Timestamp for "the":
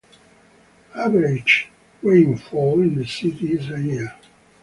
2.95-3.05